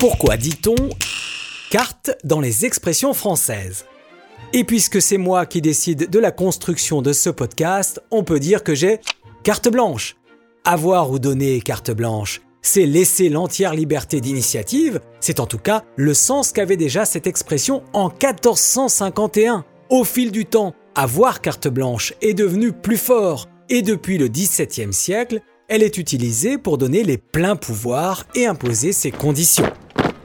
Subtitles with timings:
[0.00, 0.76] Pourquoi dit-on
[1.70, 3.84] carte dans les expressions françaises?
[4.54, 8.64] Et puisque c'est moi qui décide de la construction de ce podcast, on peut dire
[8.64, 9.00] que j'ai
[9.42, 10.16] carte blanche.
[10.64, 16.14] Avoir ou donner carte blanche, c'est laisser l'entière liberté d'initiative, c'est en tout cas le
[16.14, 19.66] sens qu'avait déjà cette expression en 1451.
[19.90, 24.94] Au fil du temps, avoir carte blanche est devenu plus fort et depuis le XVIIe
[24.94, 29.70] siècle, elle est utilisée pour donner les pleins pouvoirs et imposer ses conditions.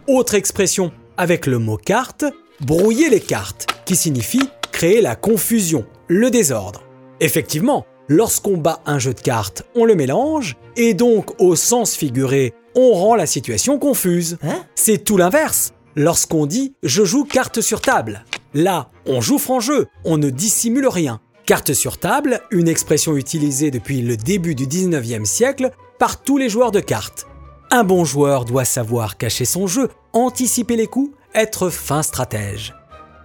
[0.07, 2.25] Autre expression avec le mot carte,
[2.61, 6.83] brouiller les cartes, qui signifie créer la confusion, le désordre.
[7.21, 12.53] Effectivement, lorsqu'on bat un jeu de cartes, on le mélange, et donc au sens figuré,
[12.75, 14.37] on rend la situation confuse.
[14.43, 14.63] Hein?
[14.75, 15.73] C'est tout l'inverse.
[15.95, 20.87] Lorsqu'on dit je joue carte sur table, là, on joue franc jeu, on ne dissimule
[20.87, 21.19] rien.
[21.47, 26.49] Carte sur table, une expression utilisée depuis le début du 19e siècle par tous les
[26.49, 27.25] joueurs de cartes.
[27.71, 32.73] Un bon joueur doit savoir cacher son jeu, anticiper les coups, être fin stratège.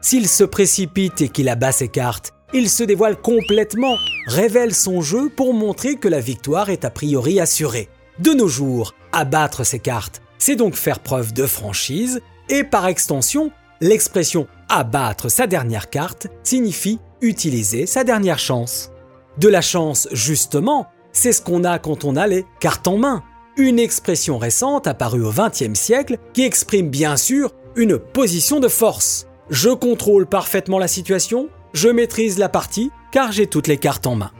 [0.01, 5.29] S'il se précipite et qu'il abat ses cartes, il se dévoile complètement, révèle son jeu
[5.29, 7.89] pour montrer que la victoire est a priori assurée.
[8.19, 13.53] De nos jours, abattre ses cartes, c'est donc faire preuve de franchise, et par extension,
[13.81, 18.91] l'expression abattre sa dernière carte signifie utiliser sa dernière chance.
[19.39, 23.23] De la chance, justement, c'est ce qu'on a quand on a les cartes en main.
[23.61, 29.27] Une expression récente apparue au XXe siècle qui exprime bien sûr une position de force.
[29.51, 34.15] Je contrôle parfaitement la situation, je maîtrise la partie car j'ai toutes les cartes en
[34.15, 34.31] main.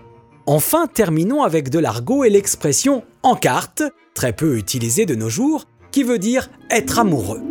[0.47, 3.83] Enfin, terminons avec de l'argot et l'expression en carte,
[4.15, 7.43] très peu utilisée de nos jours, qui veut dire être amoureux.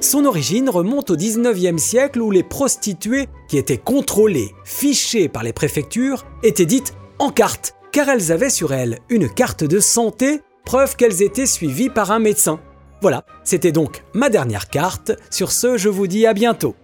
[0.00, 5.52] Son origine remonte au 19e siècle où les prostituées qui étaient contrôlées, fichées par les
[5.52, 10.96] préfectures, étaient dites en carte, car elles avaient sur elles une carte de santé, preuve
[10.96, 12.60] qu'elles étaient suivies par un médecin.
[13.00, 15.12] Voilà, c'était donc ma dernière carte.
[15.30, 16.76] Sur ce, je vous dis à bientôt.